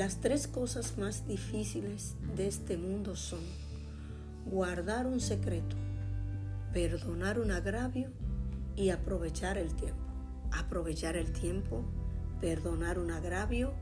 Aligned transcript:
Las 0.00 0.18
tres 0.18 0.48
cosas 0.48 0.96
más 0.96 1.26
difíciles 1.26 2.16
de 2.34 2.48
este 2.48 2.78
mundo 2.78 3.16
son 3.16 3.40
guardar 4.46 5.06
un 5.06 5.20
secreto, 5.20 5.76
perdonar 6.72 7.38
un 7.38 7.50
agravio 7.50 8.08
y 8.76 8.88
aprovechar 8.88 9.58
el 9.58 9.74
tiempo. 9.74 10.00
Aprovechar 10.52 11.18
el 11.18 11.30
tiempo, 11.32 11.84
perdonar 12.40 12.98
un 12.98 13.10
agravio, 13.10 13.74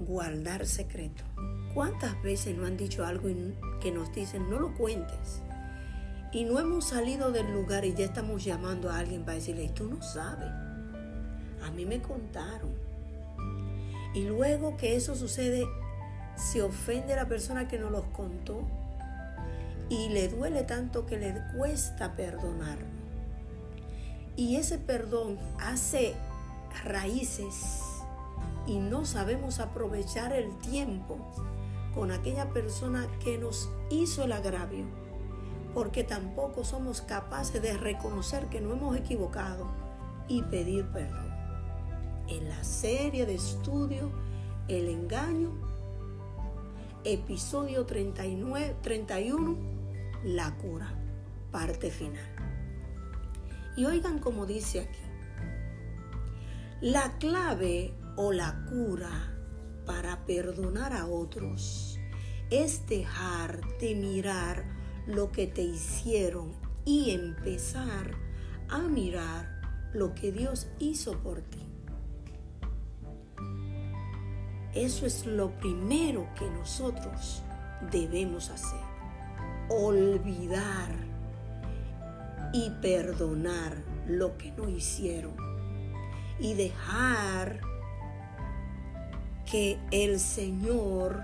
guardar 0.00 0.66
secreto. 0.66 1.22
¿Cuántas 1.72 2.20
veces 2.20 2.56
no 2.56 2.66
han 2.66 2.76
dicho 2.76 3.06
algo 3.06 3.28
que 3.80 3.92
nos 3.92 4.12
dicen 4.12 4.50
no 4.50 4.58
lo 4.58 4.76
cuentes? 4.76 5.42
Y 6.32 6.42
no 6.42 6.58
hemos 6.58 6.88
salido 6.88 7.30
del 7.30 7.52
lugar 7.52 7.84
y 7.84 7.94
ya 7.94 8.06
estamos 8.06 8.44
llamando 8.44 8.90
a 8.90 8.98
alguien 8.98 9.24
para 9.24 9.36
decirle, 9.36 9.68
tú 9.68 9.88
no 9.88 10.02
sabes. 10.02 10.50
A 11.62 11.70
mí 11.70 11.86
me 11.86 12.02
contaron. 12.02 12.77
Y 14.14 14.24
luego 14.24 14.76
que 14.76 14.96
eso 14.96 15.14
sucede, 15.14 15.66
se 16.36 16.62
ofende 16.62 17.14
la 17.16 17.28
persona 17.28 17.68
que 17.68 17.78
nos 17.78 17.90
los 17.90 18.04
contó 18.06 18.62
y 19.88 20.08
le 20.10 20.28
duele 20.28 20.64
tanto 20.64 21.06
que 21.06 21.18
le 21.18 21.34
cuesta 21.56 22.14
perdonar. 22.14 22.78
Y 24.36 24.56
ese 24.56 24.78
perdón 24.78 25.38
hace 25.58 26.14
raíces 26.84 27.82
y 28.66 28.78
no 28.78 29.04
sabemos 29.04 29.60
aprovechar 29.60 30.32
el 30.32 30.56
tiempo 30.58 31.18
con 31.94 32.12
aquella 32.12 32.50
persona 32.50 33.08
que 33.24 33.38
nos 33.38 33.68
hizo 33.90 34.22
el 34.24 34.32
agravio, 34.32 34.84
porque 35.74 36.04
tampoco 36.04 36.64
somos 36.64 37.00
capaces 37.00 37.60
de 37.60 37.76
reconocer 37.76 38.46
que 38.46 38.60
no 38.60 38.72
hemos 38.72 38.96
equivocado 38.96 39.66
y 40.28 40.42
pedir 40.42 40.86
perdón. 40.92 41.27
En 42.28 42.46
la 42.46 42.62
serie 42.62 43.24
de 43.24 43.36
estudio 43.36 44.10
El 44.68 44.88
engaño, 44.88 45.50
episodio 47.02 47.86
39, 47.86 48.76
31, 48.82 49.56
la 50.24 50.54
cura, 50.58 50.92
parte 51.50 51.90
final. 51.90 52.28
Y 53.78 53.86
oigan 53.86 54.18
como 54.18 54.44
dice 54.44 54.80
aquí, 54.80 55.00
la 56.82 57.16
clave 57.16 57.94
o 58.16 58.32
la 58.32 58.66
cura 58.68 59.34
para 59.86 60.26
perdonar 60.26 60.92
a 60.92 61.06
otros 61.06 61.98
es 62.50 62.86
dejar 62.86 63.62
de 63.78 63.94
mirar 63.94 64.66
lo 65.06 65.32
que 65.32 65.46
te 65.46 65.62
hicieron 65.62 66.52
y 66.84 67.12
empezar 67.12 68.16
a 68.68 68.80
mirar 68.80 69.90
lo 69.94 70.14
que 70.14 70.30
Dios 70.30 70.68
hizo 70.78 71.18
por 71.22 71.40
ti. 71.40 71.68
Eso 74.74 75.06
es 75.06 75.26
lo 75.26 75.50
primero 75.58 76.28
que 76.38 76.48
nosotros 76.50 77.42
debemos 77.90 78.50
hacer. 78.50 78.80
Olvidar 79.68 80.90
y 82.52 82.70
perdonar 82.82 83.76
lo 84.06 84.36
que 84.36 84.52
no 84.52 84.68
hicieron. 84.68 85.34
Y 86.38 86.54
dejar 86.54 87.60
que 89.50 89.78
el 89.90 90.20
Señor 90.20 91.22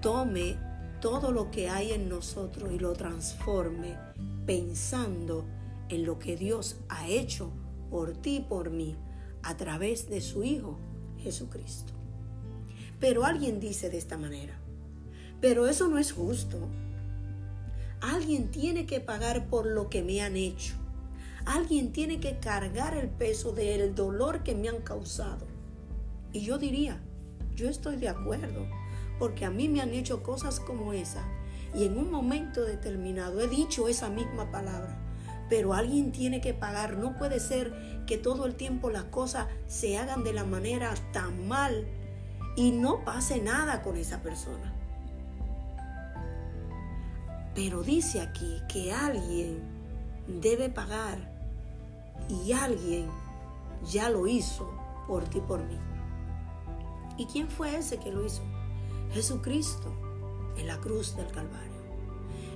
tome 0.00 0.56
todo 1.00 1.30
lo 1.30 1.50
que 1.50 1.68
hay 1.68 1.92
en 1.92 2.08
nosotros 2.08 2.72
y 2.72 2.78
lo 2.78 2.92
transforme 2.94 3.96
pensando 4.44 5.44
en 5.88 6.04
lo 6.04 6.18
que 6.18 6.36
Dios 6.36 6.80
ha 6.88 7.06
hecho 7.06 7.50
por 7.90 8.16
ti 8.16 8.36
y 8.36 8.40
por 8.40 8.70
mí 8.70 8.96
a 9.42 9.56
través 9.56 10.08
de 10.08 10.20
su 10.20 10.42
Hijo 10.42 10.78
Jesucristo. 11.26 11.92
Pero 13.00 13.24
alguien 13.24 13.58
dice 13.58 13.90
de 13.90 13.98
esta 13.98 14.16
manera, 14.16 14.54
pero 15.40 15.66
eso 15.66 15.88
no 15.88 15.98
es 15.98 16.12
justo. 16.12 16.56
Alguien 18.00 18.52
tiene 18.52 18.86
que 18.86 19.00
pagar 19.00 19.48
por 19.48 19.66
lo 19.66 19.90
que 19.90 20.04
me 20.04 20.22
han 20.22 20.36
hecho. 20.36 20.74
Alguien 21.44 21.92
tiene 21.92 22.20
que 22.20 22.38
cargar 22.38 22.96
el 22.96 23.08
peso 23.08 23.50
del 23.50 23.92
dolor 23.96 24.44
que 24.44 24.54
me 24.54 24.68
han 24.68 24.82
causado. 24.82 25.46
Y 26.32 26.42
yo 26.42 26.58
diría, 26.58 27.00
yo 27.56 27.68
estoy 27.68 27.96
de 27.96 28.08
acuerdo, 28.08 28.68
porque 29.18 29.44
a 29.44 29.50
mí 29.50 29.68
me 29.68 29.80
han 29.80 29.94
hecho 29.94 30.22
cosas 30.22 30.60
como 30.60 30.92
esa. 30.92 31.26
Y 31.74 31.86
en 31.86 31.98
un 31.98 32.08
momento 32.08 32.62
determinado 32.62 33.40
he 33.40 33.48
dicho 33.48 33.88
esa 33.88 34.10
misma 34.10 34.52
palabra 34.52 35.05
pero 35.48 35.74
alguien 35.74 36.12
tiene 36.12 36.40
que 36.40 36.54
pagar. 36.54 36.96
No 36.96 37.16
puede 37.16 37.40
ser 37.40 38.04
que 38.06 38.18
todo 38.18 38.46
el 38.46 38.54
tiempo 38.54 38.90
las 38.90 39.04
cosas 39.04 39.46
se 39.66 39.98
hagan 39.98 40.24
de 40.24 40.32
la 40.32 40.44
manera 40.44 40.94
tan 41.12 41.46
mal 41.48 41.86
y 42.56 42.72
no 42.72 43.04
pase 43.04 43.40
nada 43.40 43.82
con 43.82 43.96
esa 43.96 44.22
persona. 44.22 44.72
Pero 47.54 47.82
dice 47.82 48.20
aquí 48.20 48.60
que 48.68 48.92
alguien 48.92 49.62
debe 50.26 50.68
pagar 50.68 51.18
y 52.28 52.52
alguien 52.52 53.08
ya 53.90 54.10
lo 54.10 54.26
hizo 54.26 54.70
por 55.06 55.24
ti 55.24 55.40
por 55.40 55.62
mí. 55.64 55.78
¿Y 57.16 57.26
quién 57.26 57.48
fue 57.48 57.76
ese 57.76 57.98
que 57.98 58.12
lo 58.12 58.24
hizo? 58.24 58.42
Jesucristo 59.12 59.92
en 60.56 60.66
la 60.66 60.78
cruz 60.78 61.16
del 61.16 61.28
Calvario. 61.28 61.75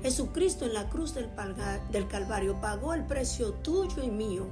Jesucristo 0.02 0.64
en 0.64 0.74
la 0.74 0.88
cruz 0.88 1.14
del, 1.14 2.08
Calvario 2.08 2.60
pagó 2.60 2.94
el 2.94 3.04
precio 3.04 3.52
tuyo 3.54 4.02
y 4.02 4.10
mío 4.10 4.46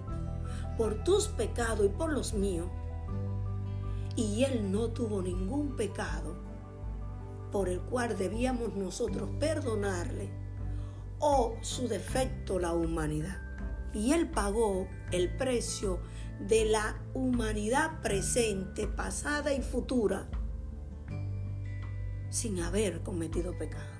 por 0.77 1.03
tus 1.05 1.29
pecados 1.29 1.87
y 1.87 1.89
por 1.89 2.13
los 2.13 2.35
míos. 2.35 2.69
Y 4.15 4.45
Él 4.45 4.71
no 4.71 4.89
tuvo 4.89 5.23
ningún 5.23 5.77
pecado 5.77 6.37
por 7.51 7.69
el 7.69 7.81
cual 7.81 8.19
debíamos 8.19 8.75
nosotros 8.75 9.31
perdonarle 9.41 10.29
o 11.19 11.57
su 11.63 11.89
defecto 11.89 12.59
la 12.59 12.75
humanidad. 12.75 13.39
Y 13.95 14.13
Él 14.13 14.29
pagó 14.31 14.87
el 15.13 15.35
precio 15.37 16.01
de 16.47 16.67
la 16.67 17.01
humanidad 17.15 18.03
presente, 18.03 18.87
pasada 18.87 19.55
y 19.55 19.63
futura 19.63 20.29
sin 22.31 22.61
haber 22.61 23.03
cometido 23.03 23.57
pecado. 23.57 23.98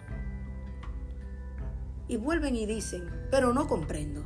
Y 2.09 2.17
vuelven 2.17 2.57
y 2.57 2.67
dicen, 2.67 3.09
pero 3.31 3.53
no 3.53 3.69
comprendo. 3.69 4.25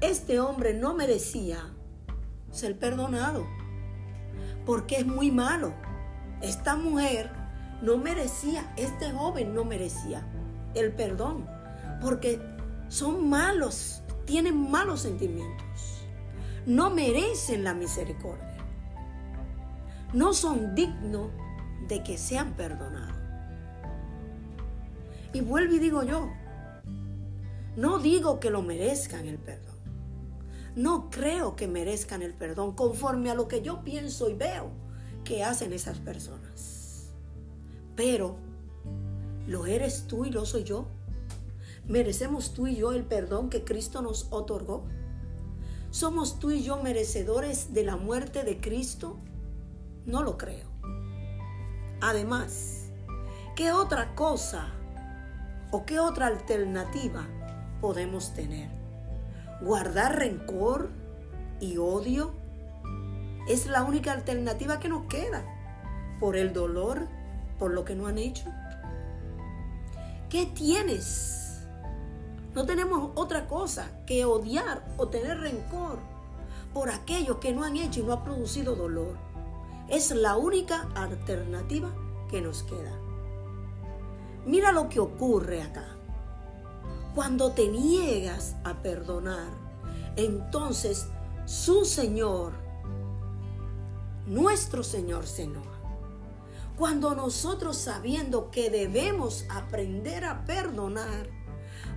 Este 0.00 0.40
hombre 0.40 0.74
no 0.74 0.94
merecía 0.94 1.74
ser 2.50 2.78
perdonado, 2.78 3.46
porque 4.64 4.96
es 4.96 5.06
muy 5.06 5.30
malo. 5.30 5.74
Esta 6.40 6.76
mujer 6.76 7.30
no 7.82 7.98
merecía, 7.98 8.72
este 8.76 9.12
joven 9.12 9.54
no 9.54 9.64
merecía 9.64 10.26
el 10.74 10.92
perdón, 10.92 11.46
porque 12.00 12.40
son 12.88 13.28
malos, 13.28 14.02
tienen 14.24 14.70
malos 14.70 15.00
sentimientos, 15.00 16.06
no 16.66 16.90
merecen 16.90 17.64
la 17.64 17.74
misericordia, 17.74 18.56
no 20.12 20.32
son 20.32 20.74
dignos 20.74 21.30
de 21.88 22.02
que 22.02 22.18
sean 22.18 22.54
perdonados. 22.54 23.13
Y 25.34 25.40
vuelvo 25.40 25.74
y 25.74 25.78
digo 25.80 26.04
yo, 26.04 26.30
no 27.76 27.98
digo 27.98 28.38
que 28.38 28.50
lo 28.50 28.62
merezcan 28.62 29.26
el 29.26 29.36
perdón. 29.36 29.74
No 30.76 31.10
creo 31.10 31.56
que 31.56 31.66
merezcan 31.66 32.22
el 32.22 32.34
perdón 32.34 32.76
conforme 32.76 33.30
a 33.30 33.34
lo 33.34 33.48
que 33.48 33.60
yo 33.60 33.82
pienso 33.82 34.30
y 34.30 34.34
veo 34.34 34.70
que 35.24 35.42
hacen 35.42 35.72
esas 35.72 35.98
personas. 35.98 37.10
Pero, 37.96 38.36
¿lo 39.48 39.66
eres 39.66 40.06
tú 40.06 40.24
y 40.24 40.30
lo 40.30 40.46
soy 40.46 40.62
yo? 40.62 40.86
¿Merecemos 41.88 42.54
tú 42.54 42.68
y 42.68 42.76
yo 42.76 42.92
el 42.92 43.04
perdón 43.04 43.50
que 43.50 43.64
Cristo 43.64 44.02
nos 44.02 44.28
otorgó? 44.30 44.84
¿Somos 45.90 46.38
tú 46.38 46.52
y 46.52 46.62
yo 46.62 46.80
merecedores 46.80 47.72
de 47.74 47.82
la 47.82 47.96
muerte 47.96 48.44
de 48.44 48.60
Cristo? 48.60 49.18
No 50.06 50.22
lo 50.22 50.38
creo. 50.38 50.68
Además, 52.00 52.90
¿qué 53.56 53.72
otra 53.72 54.14
cosa 54.14 54.72
¿O 55.74 55.84
qué 55.84 55.98
otra 55.98 56.28
alternativa 56.28 57.26
podemos 57.80 58.32
tener? 58.32 58.70
¿Guardar 59.60 60.20
rencor 60.20 60.90
y 61.58 61.78
odio? 61.78 62.30
Es 63.48 63.66
la 63.66 63.82
única 63.82 64.12
alternativa 64.12 64.78
que 64.78 64.88
nos 64.88 65.06
queda. 65.06 65.42
por 66.20 66.36
el 66.36 66.52
dolor, 66.52 67.08
por 67.58 67.72
lo 67.72 67.84
que 67.84 67.96
no 67.96 68.06
han 68.06 68.18
hecho? 68.18 68.44
¿Qué 70.30 70.46
tienes? 70.46 71.66
No 72.54 72.66
tenemos 72.66 73.10
otra 73.16 73.48
cosa 73.48 73.90
que 74.06 74.24
odiar 74.24 74.86
o 74.96 75.08
tener 75.08 75.40
rencor 75.40 75.98
por 76.72 76.88
aquellos 76.88 77.38
que 77.38 77.52
no 77.52 77.64
han 77.64 77.76
hecho 77.78 77.98
y 77.98 78.04
no 78.04 78.12
ha 78.12 78.22
producido 78.22 78.76
dolor. 78.76 79.16
Es 79.88 80.12
la 80.12 80.36
única 80.36 80.86
alternativa 80.94 81.90
que 82.30 82.40
nos 82.40 82.62
queda. 82.62 82.92
Mira 84.46 84.72
lo 84.72 84.88
que 84.88 85.00
ocurre 85.00 85.62
acá. 85.62 85.86
Cuando 87.14 87.52
te 87.52 87.68
niegas 87.68 88.56
a 88.64 88.82
perdonar, 88.82 89.48
entonces 90.16 91.06
su 91.46 91.84
Señor, 91.84 92.52
nuestro 94.26 94.82
Señor 94.82 95.26
se 95.26 95.44
enoja. 95.44 95.70
Cuando 96.76 97.14
nosotros 97.14 97.76
sabiendo 97.76 98.50
que 98.50 98.68
debemos 98.68 99.44
aprender 99.48 100.24
a 100.24 100.44
perdonar, 100.44 101.28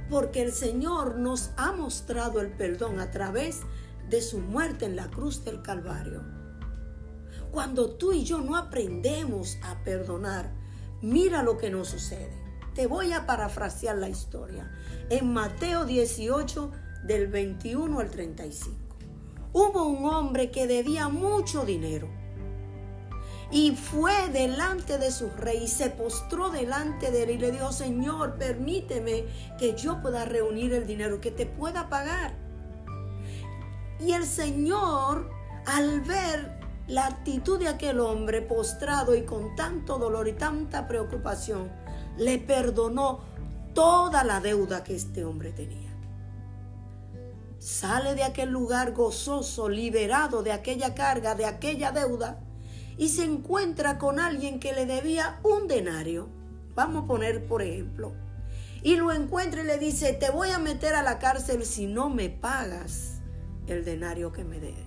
porque 0.09 0.41
el 0.41 0.53
Señor 0.53 1.17
nos 1.17 1.51
ha 1.57 1.71
mostrado 1.71 2.39
el 2.39 2.51
perdón 2.51 2.99
a 2.99 3.11
través 3.11 3.61
de 4.09 4.21
su 4.21 4.39
muerte 4.39 4.85
en 4.85 4.95
la 4.95 5.09
cruz 5.09 5.43
del 5.43 5.61
Calvario. 5.61 6.23
Cuando 7.51 7.89
tú 7.89 8.13
y 8.13 8.23
yo 8.23 8.39
no 8.39 8.55
aprendemos 8.55 9.57
a 9.63 9.83
perdonar, 9.83 10.53
mira 11.01 11.43
lo 11.43 11.57
que 11.57 11.69
nos 11.69 11.89
sucede. 11.89 12.31
Te 12.73 12.87
voy 12.87 13.13
a 13.13 13.25
parafrasear 13.25 13.97
la 13.97 14.09
historia. 14.09 14.71
En 15.09 15.33
Mateo 15.33 15.85
18, 15.85 16.71
del 17.03 17.27
21 17.27 17.99
al 17.99 18.09
35. 18.09 18.77
Hubo 19.53 19.85
un 19.85 20.05
hombre 20.05 20.51
que 20.51 20.67
debía 20.67 21.09
mucho 21.09 21.65
dinero 21.65 22.07
y 23.49 23.75
fue 23.75 24.27
delante 24.29 24.97
de 24.97 25.09
su 25.09 25.29
rey 25.29 25.63
y 25.63 25.67
se 25.67 25.89
postró 25.89 26.49
delante 26.49 27.11
de 27.11 27.23
él 27.23 27.29
y 27.31 27.37
le 27.37 27.51
dijo, 27.51 27.71
Señor, 27.71 28.35
permíteme 28.35 29.25
que 29.57 29.73
yo 29.75 30.01
pueda 30.01 30.25
reunir 30.25 30.73
el 30.73 30.85
dinero, 30.85 31.21
que 31.21 31.31
te 31.31 31.45
pueda 31.45 31.87
pagar. 31.89 32.35
Y 33.99 34.11
el 34.11 34.25
Señor, 34.25 35.29
al 35.65 36.01
ver 36.01 36.56
la 36.87 37.07
actitud 37.07 37.59
de 37.59 37.67
aquel 37.67 37.99
hombre 37.99 38.41
postrado 38.41 39.13
y 39.15 39.23
con 39.23 39.55
tanto 39.55 39.97
dolor 39.97 40.27
y 40.27 40.33
tanta 40.33 40.87
preocupación, 40.87 41.69
le 42.17 42.39
perdonó 42.39 43.19
toda 43.73 44.23
la 44.23 44.39
deuda 44.39 44.83
que 44.83 44.95
este 44.95 45.25
hombre 45.25 45.51
tenía. 45.51 45.93
Sale 47.59 48.15
de 48.15 48.23
aquel 48.23 48.49
lugar 48.49 48.93
gozoso, 48.93 49.67
liberado 49.67 50.43
de 50.43 50.53
aquella 50.53 50.95
carga, 50.95 51.35
de 51.35 51.45
aquella 51.45 51.91
deuda, 51.91 52.39
y 52.97 53.09
se 53.09 53.25
encuentra 53.25 53.97
con 53.97 54.19
alguien 54.19 54.59
que 54.59 54.73
le 54.73 54.85
debía 54.85 55.39
un 55.43 55.67
denario. 55.67 56.29
Vamos 56.73 57.03
a 57.03 57.07
poner 57.07 57.45
por 57.47 57.61
ejemplo. 57.61 58.13
Y 58.81 58.95
lo 58.95 59.11
encuentra 59.11 59.61
y 59.61 59.65
le 59.65 59.77
dice, 59.77 60.13
te 60.13 60.29
voy 60.29 60.51
a 60.51 60.59
meter 60.59 60.95
a 60.95 61.03
la 61.03 61.19
cárcel 61.19 61.65
si 61.65 61.87
no 61.87 62.09
me 62.09 62.29
pagas 62.29 63.21
el 63.67 63.83
denario 63.83 64.31
que 64.31 64.45
me 64.45 64.59
debe. 64.59 64.86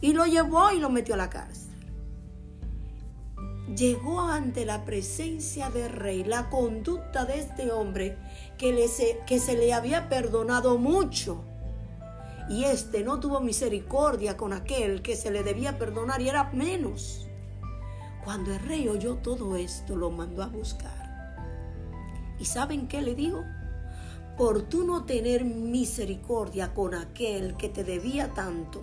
Y 0.00 0.12
lo 0.12 0.26
llevó 0.26 0.70
y 0.70 0.78
lo 0.78 0.90
metió 0.90 1.14
a 1.14 1.18
la 1.18 1.30
cárcel. 1.30 1.68
Llegó 3.74 4.20
ante 4.20 4.64
la 4.64 4.84
presencia 4.84 5.70
del 5.70 5.90
rey 5.90 6.24
la 6.24 6.48
conducta 6.48 7.26
de 7.26 7.38
este 7.38 7.70
hombre 7.70 8.16
que, 8.56 8.72
le 8.72 8.88
se, 8.88 9.20
que 9.26 9.38
se 9.38 9.56
le 9.56 9.74
había 9.74 10.08
perdonado 10.08 10.78
mucho. 10.78 11.44
Y 12.48 12.64
este 12.64 13.04
no 13.04 13.20
tuvo 13.20 13.40
misericordia 13.40 14.36
con 14.36 14.54
aquel 14.54 15.02
que 15.02 15.16
se 15.16 15.30
le 15.30 15.42
debía 15.42 15.78
perdonar 15.78 16.22
y 16.22 16.28
era 16.28 16.50
menos. 16.52 17.28
Cuando 18.24 18.54
el 18.54 18.60
rey 18.60 18.88
oyó 18.88 19.16
todo 19.16 19.56
esto, 19.56 19.96
lo 19.96 20.10
mandó 20.10 20.42
a 20.42 20.48
buscar. 20.48 20.98
¿Y 22.38 22.44
saben 22.44 22.88
qué 22.88 23.02
le 23.02 23.14
digo? 23.14 23.44
Por 24.36 24.62
tú 24.62 24.84
no 24.84 25.04
tener 25.04 25.44
misericordia 25.44 26.72
con 26.72 26.94
aquel 26.94 27.56
que 27.56 27.68
te 27.68 27.84
debía 27.84 28.32
tanto, 28.34 28.82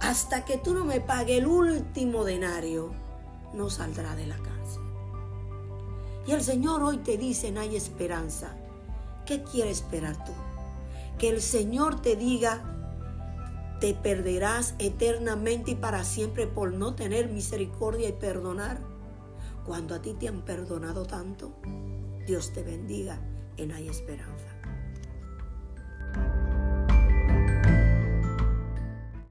hasta 0.00 0.44
que 0.44 0.58
tú 0.58 0.74
no 0.74 0.84
me 0.84 1.00
pague 1.00 1.38
el 1.38 1.46
último 1.46 2.24
denario, 2.24 2.92
no 3.52 3.70
saldrá 3.70 4.14
de 4.16 4.26
la 4.26 4.36
cárcel. 4.36 4.82
Y 6.26 6.32
el 6.32 6.42
Señor 6.42 6.82
hoy 6.82 6.98
te 6.98 7.18
dice, 7.18 7.50
no 7.50 7.60
hay 7.60 7.76
esperanza. 7.76 8.54
¿Qué 9.26 9.42
quiere 9.42 9.70
esperar 9.70 10.24
tú? 10.24 10.32
Que 11.18 11.28
el 11.28 11.40
Señor 11.40 12.00
te 12.00 12.16
diga, 12.16 12.62
te 13.80 13.94
perderás 13.94 14.74
eternamente 14.78 15.72
y 15.72 15.74
para 15.74 16.04
siempre 16.04 16.46
por 16.46 16.72
no 16.72 16.94
tener 16.94 17.30
misericordia 17.30 18.08
y 18.08 18.12
perdonar. 18.12 18.80
Cuando 19.66 19.94
a 19.94 20.02
ti 20.02 20.14
te 20.14 20.28
han 20.28 20.42
perdonado 20.42 21.06
tanto, 21.06 21.52
Dios 22.26 22.52
te 22.52 22.62
bendiga 22.62 23.20
en 23.56 23.72
hay 23.72 23.88
esperanza. 23.88 24.53